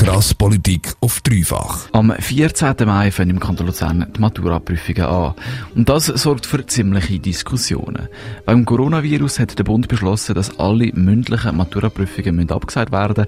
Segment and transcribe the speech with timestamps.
[0.00, 1.90] Krass Politik auf dreifach.
[1.92, 2.74] Am 14.
[2.86, 5.34] Mai fangen im Kanton Luzern die Maturaprüfungen an.
[5.74, 8.08] Und das sorgt für ziemliche Diskussionen.
[8.46, 13.26] Beim Coronavirus hat der Bund beschlossen, dass alle mündlichen Maturaprüfungen müssen abgesagt werden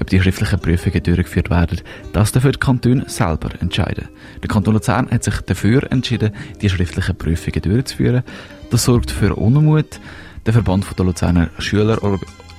[0.00, 1.82] Ob die schriftlichen Prüfungen durchgeführt werden,
[2.14, 4.08] das dürfen die Kantone selber entscheiden.
[4.42, 6.32] Der Kanton Luzern hat sich dafür entschieden,
[6.62, 8.22] die schriftlichen Prüfungen durchzuführen.
[8.70, 10.00] Das sorgt für Unmut.
[10.46, 12.02] Der Verband der Luzerner Schüler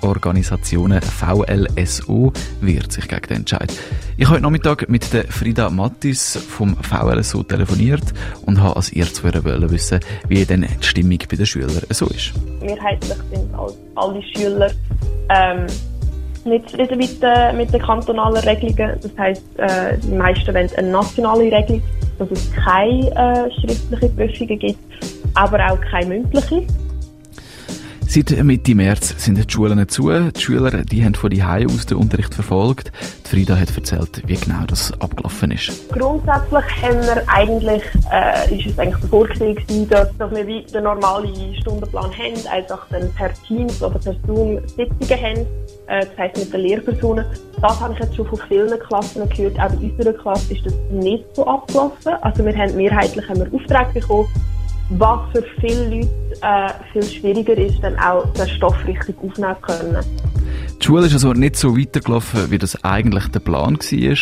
[0.06, 3.72] Organisationen VLSO wehrt sich gegen den Entscheid.
[4.18, 8.04] Ich habe heute Nachmittag mit der Frida Mattis vom VLSO telefoniert
[8.46, 12.34] und habe als ihr zwei wissen, wie denn die Stimmung bei den Schülern so ist.
[12.62, 13.50] Mehrheitlich sind
[13.96, 14.72] alle Schüler
[15.30, 15.68] ähm,
[16.46, 17.22] nicht zufrieden mit,
[17.58, 19.00] mit den kantonalen Regelungen.
[19.02, 21.82] Das heisst, äh, die meisten wollen eine nationale Regelung,
[22.20, 24.80] dass es keine äh, schriftlichen Prüfungen gibt,
[25.34, 26.68] aber auch keine mündlichen.
[28.16, 30.10] Seit Mitte März sind die Schulen zu.
[30.10, 32.90] Die Schüler die haben von die aus den Unterricht verfolgt.
[33.26, 35.90] Die Frieda hat erzählt, wie genau das abgelaufen ist.
[35.90, 41.56] Grundsätzlich haben wir eigentlich, äh, ist es eigentlich vorgesehen dass, dass wir wie den normalen
[41.58, 45.46] Stundenplan haben, einfach dann per Teams oder per Zoom Sitzungen haben,
[45.88, 47.26] äh, das heisst mit den Lehrpersonen.
[47.62, 49.60] Das habe ich jetzt schon von vielen Klassen gehört.
[49.60, 52.14] Auch in unserer Klasse ist das nicht so abgelaufen.
[52.22, 54.30] Also wir haben mehrheitlich haben wir Aufträge bekommen,
[54.90, 56.10] was für viele Leute
[56.42, 59.98] äh, viel schwieriger ist, dann auch den Stoff richtig aufnehmen können.
[60.82, 64.18] Die Schule ist also nicht so weitergelaufen, wie das eigentlich der Plan war.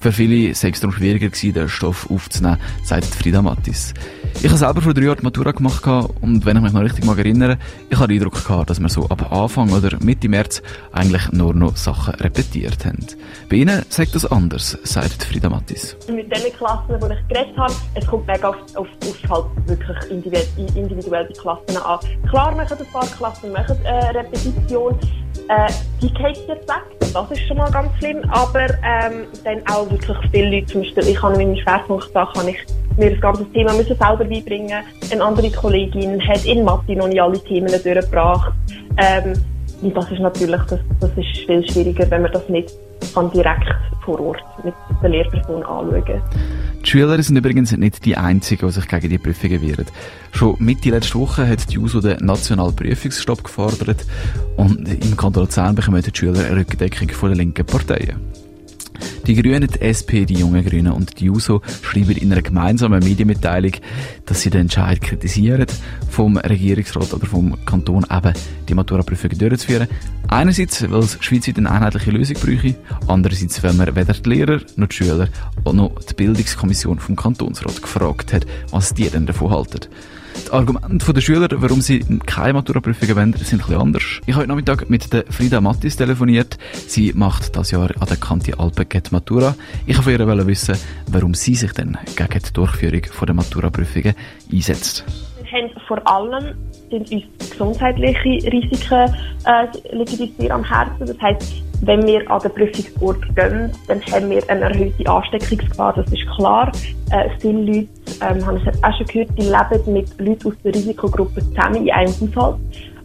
[0.00, 3.94] Für viele sei es darum schwieriger gewesen, den Stoff aufzunehmen, sagt Frida Mattis.
[4.40, 5.84] Ich habe selber vor drei Jahren die Matura gemacht
[6.20, 7.58] und wenn ich mich noch richtig mag erinnere,
[7.90, 11.54] ich habe den Eindruck gehabt, dass wir so ab Anfang oder Mitte März eigentlich nur
[11.54, 13.06] noch Sachen repetiert haben.
[13.48, 15.96] Bei Ihnen sagt das anders, sagt Frida Mattis.
[16.08, 20.10] Mit den Klassen, die ich geredet habe, es kommt mega auf, auf, auf halt wirklich
[20.76, 21.98] individuelle Klassen an.
[22.28, 24.98] Klar machen ein paar Klassen machen, äh, Repetition,
[25.48, 25.72] äh,
[26.02, 30.16] die geht jetzt weg, das ist schon mal ganz schlimm, aber ähm, dann auch wirklich
[30.30, 32.58] viele Leute, zum Beispiel ich habe in meinem Schwerpunktfach habe ich
[32.96, 34.82] mir das ganze Thema müssen selber beibringen.
[35.10, 38.52] Eine andere Kollegin hat in Mathe noch nicht alle Themen durchgebracht.
[38.96, 39.32] Ähm,
[39.80, 42.72] und das ist natürlich, das, das ist viel schwieriger, wenn man das nicht
[43.14, 43.68] kann direkt
[44.04, 46.22] vor Ort mit der Lehrperson anschauen kann.
[46.88, 49.84] Die Schüler sind übrigens nicht die Einzigen, die sich gegen die Prüfungen wehren.
[50.32, 54.06] Schon Mitte letzter Woche hat die USO den nationalen Prüfungsstopp gefordert
[54.56, 58.16] und im Kanton Luzern bekommen die Schüler eine Rückendeckung von den linken Parteien.
[59.26, 63.72] Die Grünen, die SP, die Jungen Grünen und die JUSO schreiben in einer gemeinsamen Medienmitteilung,
[64.26, 65.66] dass sie den Entscheid kritisieren,
[66.08, 68.32] vom Regierungsrat oder vom Kanton eben
[68.68, 69.88] die Maturaprüfung durchzuführen.
[70.28, 72.76] Einerseits, weil es schweizweit eine einheitliche Lösung bräuchte,
[73.06, 75.28] andererseits, weil man weder die Lehrer noch die Schüler
[75.64, 79.80] noch die Bildungskommission vom Kantonsrat gefragt hat, was die denn davon halten.
[80.46, 84.20] Die Argumente der Schüler, warum sie keine Maturaprüfungen wollen, sind bisschen anders.
[84.26, 86.58] Ich habe heute Nachmittag mit der Frida Mattis telefoniert.
[86.86, 89.54] Sie macht das Jahr an der Kante Alpenget Matura.
[89.86, 90.76] Ich wollte von ihr wissen,
[91.10, 94.14] warum sie sich denn gegen die Durchführung der Maturaprüfungen
[94.52, 95.04] einsetzt.
[95.42, 96.54] Wir haben vor allem
[96.90, 101.06] sind uns gesundheitliche Risiken äh, liegen uns am Herzen.
[101.06, 106.12] Das heisst, wenn wir an den Prüfungsort gehen, dann haben wir eine erhöhte Ansteckungsgefahr, das
[106.12, 106.72] ist klar.
[107.10, 107.88] Äh, viele Leute,
[108.20, 111.92] ähm, habe ich auch schon gehört, die leben mit Leuten aus der Risikogruppe zusammen in
[111.92, 112.56] einem Haushalt.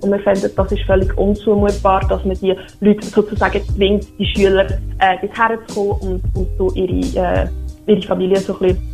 [0.01, 4.65] Und wir finden, das ist völlig unzumutbar, dass man die Leute sozusagen zwingt, die Schüler
[4.99, 7.47] äh, dorthin zu kommen und, und so ihre, äh,
[7.87, 8.93] ihre Familie so ein bisschen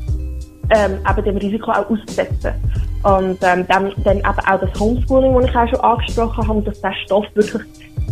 [0.71, 2.53] ähm, eben dem Risiko auch auszusetzen.
[3.03, 6.81] Und ähm, dann, dann eben auch das Homeschooling, das ich auch schon angesprochen habe, dass
[6.81, 7.63] der Stoff wirklich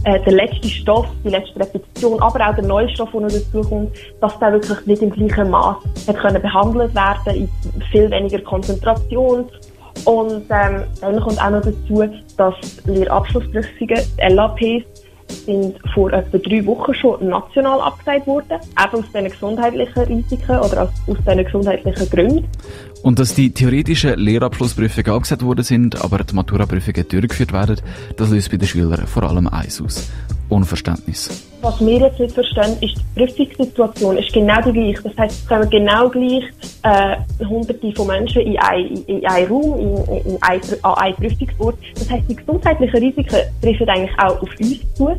[0.04, 3.92] äh, der letzte Stoff, die letzte Repetition, aber auch der neue Stoff, der noch dazukommt,
[4.22, 5.78] dass der wirklich nicht im gleichen Maß
[6.20, 9.46] können behandelt werden, in viel weniger Konzentration.
[10.06, 12.04] Und ähm, dann kommt auch noch dazu,
[12.38, 14.00] dass Lehrabschlussprüfungen,
[14.30, 14.86] LAPs,
[15.30, 20.84] sind vor etwa drei Wochen schon national abgesagt worden, eben aus diesen gesundheitlichen Risiken oder
[20.84, 22.48] aus, diesen gesundheitlichen Gründen.
[23.04, 27.80] Und dass die theoretischen Lehrabschlussprüfungen abgesagt worden sind, aber die Maturaprüfungen durchgeführt werden,
[28.18, 30.12] das löst bei den Schülern vor allem eins aus.
[30.50, 31.48] Unverständnis.
[31.62, 35.02] Was wir jetzt nicht verstehen, ist die Prüfungssituation ist genau die gleiche.
[35.04, 36.44] Das heisst, es kommen genau gleich
[36.84, 41.78] äh, hunderte von Menschen in einen, in einen Raum, in, in ein, an einen Prüfungsort.
[41.96, 45.10] Das heisst, die gesundheitlichen Risiken treffen eigentlich auch auf uns zu.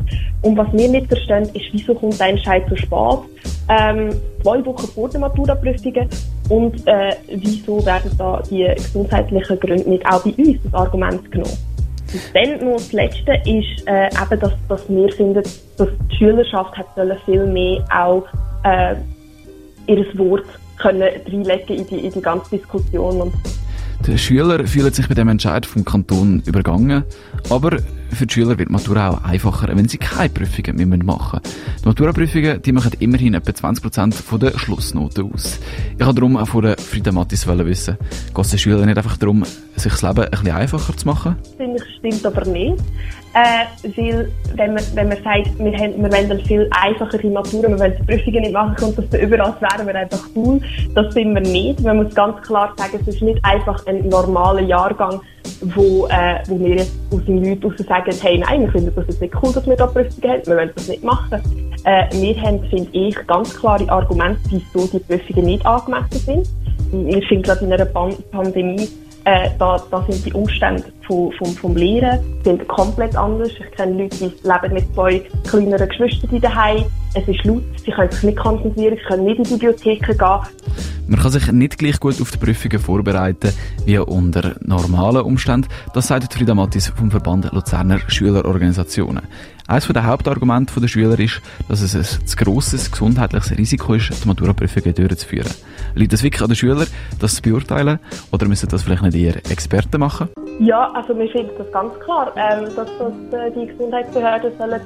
[0.41, 3.19] Und was wir nicht verstehen, ist, wieso kommt der Entscheid zu spät?
[3.67, 4.09] Ähm,
[4.41, 6.07] zwei Wochen vor der Maturaprüfungen
[6.47, 11.68] und äh, wieso werden da die gesundheitlichen Gründe nicht auch bei uns das Argument genommen?
[12.33, 15.43] Dann noch das Letzte ist äh, eben, dass, dass wir finden,
[15.77, 16.87] dass die Schülerschaft hat
[17.25, 18.25] viel mehr auch
[18.63, 18.95] äh,
[19.87, 20.45] ihr Wort
[20.79, 23.21] reinlegen in die, in die ganze Diskussion.
[23.21, 23.33] Und
[24.07, 27.03] die Schüler fühlen sich bei dem Entscheid vom Kanton übergangen,
[27.49, 27.77] aber
[28.11, 31.57] für die Schüler wird Matura auch einfacher, wenn sie keine Prüfungen mehr machen müssen.
[31.83, 35.59] Die Maturaprüfungen die machen immerhin etwa 20% von der Schlussnoten aus.
[35.97, 37.97] Ich wollte darum auch von der Frieda Mattis wissen,
[38.33, 39.43] geht es den Schülern nicht einfach darum,
[39.75, 41.35] sich das Leben ein bisschen einfacher zu machen?
[41.57, 42.83] Das stimmt aber nicht.
[43.33, 47.71] Äh, weil, wenn man, wenn man sagt, wir, haben, wir wollen dann viel einfachere Maturen,
[47.71, 50.59] wir wollen die Prüfungen nicht machen, kommt das dann überall, wären wir einfach cool.
[50.95, 51.79] Das sind wir nicht.
[51.81, 55.21] Man muss ganz klar sagen, es ist nicht einfach ein normaler Jahrgang,
[55.75, 59.05] wo, äh, wo wir jetzt aus den Leuten raus sagen, hey, nein, wir finden das
[59.07, 61.41] jetzt nicht cool, dass wir da Prüfungen haben, wir wollen das nicht machen.
[61.83, 66.49] Äh, wir haben, finde ich, ganz klare Argumente, wieso die Prüfungen nicht angemessen sind.
[66.91, 68.87] Wir sind gerade in einer Pandemie,
[69.25, 73.49] äh, da, da sind die Umstände vom, vom, vom Lehren sind komplett anders.
[73.49, 76.85] Ich kenne Leute, die leben mit zwei kleineren Geschwistern daheim.
[77.15, 80.39] Es ist laut, sie können sich nicht konzentrieren, sie können nicht in die Bibliotheken gehen.
[81.09, 83.51] Man kann sich nicht gleich gut auf die Prüfungen vorbereiten
[83.83, 85.67] wie unter normalen Umständen.
[85.91, 89.23] Das sagt Frieda Mattis vom Verband Luzerner Schülerorganisationen.
[89.67, 94.27] Eines der Hauptargumente der Schüler ist, dass es ein zu grosses gesundheitliches Risiko ist, die
[94.27, 95.51] Maturaprüfungen durchzuführen.
[95.95, 96.87] Liegt es wirklich an den Schülern,
[97.19, 97.97] das zu beurteilen?
[98.31, 100.29] Oder müssen das vielleicht nicht eher Experten machen?
[100.59, 104.81] Ja, also wir finden das ganz klar, ähm, dass das äh, die Gesundheitsbehörden sollen,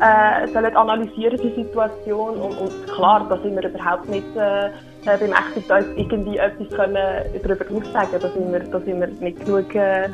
[0.00, 4.70] äh, sollen analysieren die Situation und, und klar, da sind wir überhaupt nicht äh,
[5.06, 6.96] äh, bemächtigt, uns irgendwie etwas können
[7.42, 10.08] darüber aussagen Da sind da sind wir nicht genug äh,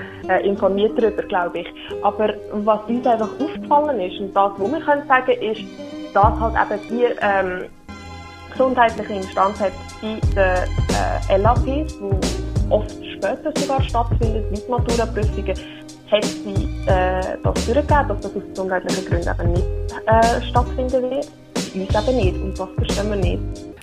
[0.44, 1.66] informiert darüber, glaube ich.
[2.02, 5.62] Aber was uns einfach aufgefallen ist und das, was wir können sagen, ist,
[6.14, 7.64] dass halt eben die ähm,
[8.50, 15.56] gesundheitliche Instanz hat bei den äh, LAPs, die oft später sogar stattfinden, mit Maturaprüfungen,
[16.10, 19.66] hat sie äh, das durchgegeben, dass das aus gesundheitlichen Gründen eben nicht
[20.06, 21.28] äh, stattfinden wird.
[21.74, 22.36] Uns eben nicht.
[22.36, 23.38] Und das verstehen wir nicht.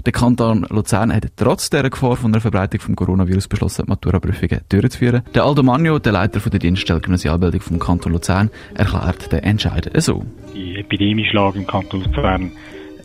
[0.05, 5.23] Der Kanton Luzern hat trotz der Gefahr von der Verbreitung des Coronavirus beschlossen, Maturaprüfungen durchzuführen.
[5.35, 10.23] Der Aldo Magno, der Leiter der Dienststelle Gymnasialbildung vom Kanton Luzern, erklärt den Entscheid so.
[10.53, 12.51] Die epidemische Lage im Kanton Luzern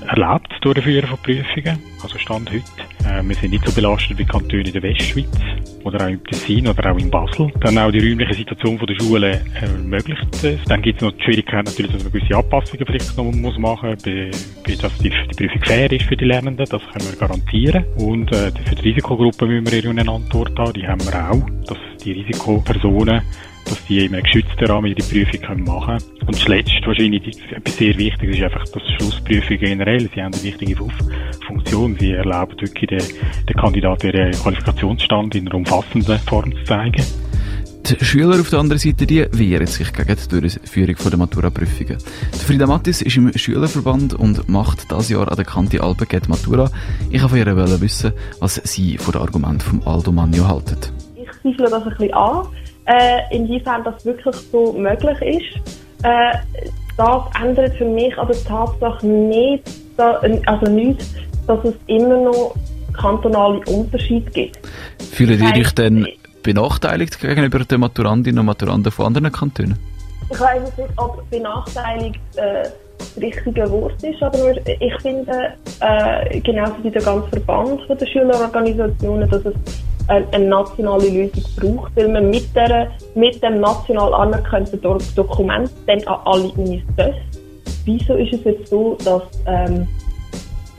[0.09, 2.65] erlaubt das Durchführen von Prüfungen, also Stand heute.
[3.09, 5.29] Äh, wir sind nicht so belastet wie Kantone in der Westschweiz
[5.85, 7.51] oder auch im Tessin oder auch in Basel.
[7.61, 10.63] Dann auch die räumliche Situation der Schule ermöglicht es.
[10.65, 13.91] Dann gibt es noch die Schwierigkeit natürlich, dass man gewisse Anpassungen vielleicht noch muss machen
[13.91, 17.85] muss, dass die, die, Prüfung fair ist für die Lernenden, das können wir garantieren.
[17.97, 21.79] Und äh, für die Risikogruppen müssen wir eine Antwort haben, die haben wir auch, dass
[22.03, 23.23] die Risikopersonen
[23.65, 26.27] dass die in einem geschützten Rahmen die Prüfung machen können.
[26.27, 30.77] Und zuletzt wahrscheinlich etwas sehr Wichtiges ist einfach, dass Schlussprüfungen generell, sie haben eine wichtige
[31.47, 33.03] Funktion, sie erlauben wirklich den,
[33.47, 37.05] den Kandidaten ihren Qualifikationsstand in einer umfassenden Form zu zeigen.
[37.87, 41.99] Die Schüler auf der anderen Seite, die wehren sich gegen die Durchführung der Matura-Prüfungen.
[42.33, 46.71] Frieda Mattis ist im Schülerverband und macht das Jahr an der Kante Alpen geht Matura.
[47.11, 50.79] Ich wollte von ihr wissen, was sie von dem Argument vom Aldo Magno halten.
[51.15, 52.47] Ich zweifle das ein bisschen an
[52.87, 56.05] äh, inwiefern das wirklich so möglich ist.
[56.05, 56.37] Äh,
[56.97, 59.69] das ändert für mich aber die Tatsache nicht,
[60.47, 61.05] also nicht,
[61.47, 62.55] dass es immer noch
[62.93, 64.59] kantonale Unterschiede gibt.
[65.13, 66.07] Fühlen ihr euch denn
[66.43, 69.79] benachteiligt gegenüber den Maturandinnen und Maturanden von anderen Kantonen?
[70.31, 72.63] Ich weiß nicht, ob benachteiligt äh,
[72.99, 79.29] das richtige Wort ist, aber ich finde, äh, genauso wie der ganze Verband der Schülerorganisationen,
[79.29, 79.55] dass es
[80.09, 84.81] eine nationale Lösung braucht, weil man mit, der, mit dem national anerkannten
[85.15, 87.15] Dokument dann an alle Unis darf.
[87.85, 89.87] Wieso ist es jetzt so, dass ähm,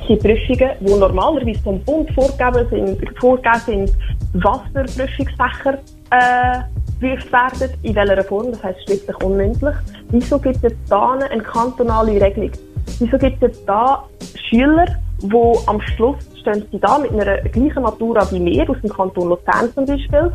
[0.08, 3.92] die Prüfungen, die normalerweise vom Bund vorgegeben sind, vorgegeben sind
[4.34, 5.78] was für Prüfungsfächer
[6.12, 6.60] äh,
[7.00, 9.76] geprüft werden, in welcher Form, das heisst schriftlich und mündlich,
[10.10, 12.52] wieso gibt es da eine kantonale Regelung?
[13.00, 14.04] Wieso gibt es da
[14.50, 14.86] Schüler,
[15.22, 19.30] die am Schluss stehen sie da mit einer gleichen Matura wie wir, aus dem Kanton
[19.30, 20.32] Luzern zum Beispiel,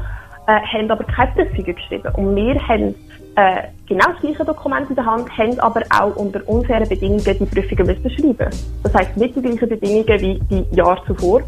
[0.47, 2.13] äh, haben aber keine Prüfungen geschrieben.
[2.17, 2.95] Und wir haben
[3.37, 7.47] äh, genau das gleiche Dokument in der Hand, haben aber auch unter unfairen Bedingungen die
[7.47, 8.51] Prüfungen müssen schreiben.
[8.83, 11.43] Das heisst, nicht die gleichen Bedingungen wie die Jahre zuvor.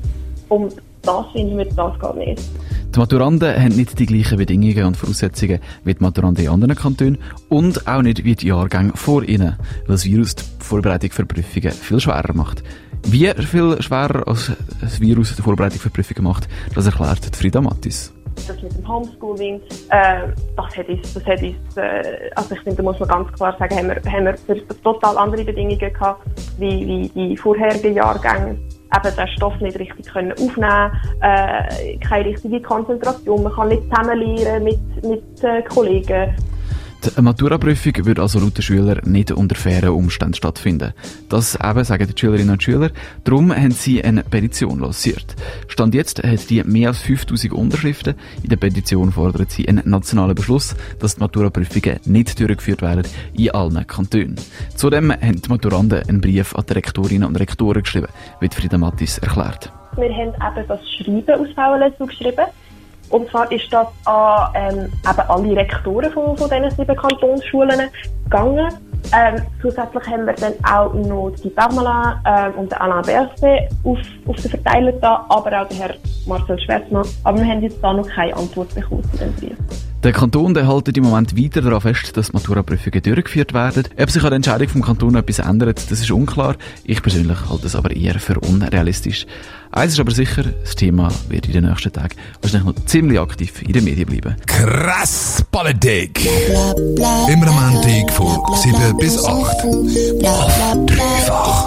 [0.49, 2.41] Und das finden wir, das gar nicht.
[2.95, 7.19] Die Maturanden haben nicht die gleichen Bedingungen und Voraussetzungen wie die Maturanden in anderen Kantonen
[7.49, 11.73] und auch nicht wie die Jahrgänge vor ihnen, weil das Virus die Vorbereitung für Prüfungen
[11.73, 12.63] viel schwerer macht.
[13.05, 18.13] Wie viel schwerer als das Virus die Vorbereitung für Prüfungen macht, das erklärt Frieda Mattis.
[18.47, 22.77] Das mit dem Homeschooling, äh, das hat uns, das hat uns äh, also ich finde,
[22.77, 26.27] da muss man ganz klar sagen, haben wir, haben wir total andere Bedingungen gehabt,
[26.59, 28.59] wie, wie die vorherigen Jahrgänge.
[28.95, 34.19] Eben den Stoff nicht richtig können aufnehmen, äh, keine richtige Konzentration, man kann nicht zusammen
[34.19, 36.35] lernen mit, mit äh, Kollegen.
[37.05, 40.93] Die Maturaprüfung würde also laut den Schülern nicht unter fairen Umständen stattfinden.
[41.29, 42.91] Das eben sagen die Schülerinnen und Schüler.
[43.25, 45.35] Darum haben sie eine Petition lanciert.
[45.67, 48.15] Stand jetzt hat die mehr als 5000 Unterschriften.
[48.45, 53.03] In der Petition fordern sie einen nationalen Beschluss, dass die Maturaprüfungen nicht durchgeführt werden
[53.35, 54.37] in allen Kantonen.
[54.77, 59.19] Zudem haben die Maturanten einen Brief an die Rektorinnen und Rektoren geschrieben, wie Frieda Mattis
[59.19, 59.73] erklärt.
[59.97, 62.47] Wir haben eben das Schreiben aus VLS geschrieben.
[63.13, 67.91] Und zwar ist das an ähm, eben alle Rektoren von, von diesen sieben Kantonsschulen
[68.25, 68.69] gegangen.
[69.15, 73.99] Ähm, zusätzlich haben wir dann auch noch die Parmelin ähm, und den Alain Berset auf,
[74.27, 75.95] auf den Verteiler da, aber auch der Herr
[76.27, 77.07] Marcel Schwerzmann.
[77.25, 79.59] Aber wir haben jetzt da noch keine Antwort bekommen zu dem Brief.
[80.03, 83.85] Der Kanton der hält im Moment weiter darauf fest, dass Maturaprüfungen durchgeführt werden.
[83.97, 86.57] Ob sich an der Entscheidung vom Kanton etwas ändert, das ist unklar.
[86.83, 89.27] Ich persönlich halte es aber eher für unrealistisch.
[89.71, 93.63] Eins ist aber sicher, das Thema wird in den nächsten Tagen wahrscheinlich noch ziemlich aktiv
[93.63, 94.37] in den Medien bleiben.
[94.45, 96.29] Krass Politik.
[97.29, 99.29] Immer am Montag von 7 bis 8.
[99.31, 101.63] Auf dreifach.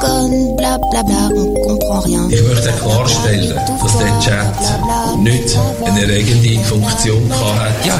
[2.29, 7.87] Ich möchte klarstellen, dass der Chat nicht eine erregende Funktion hatte.
[7.87, 7.99] Ja,